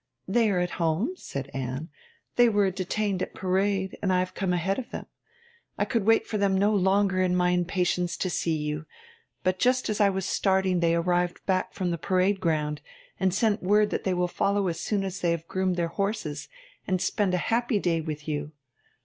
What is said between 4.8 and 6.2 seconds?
them. I could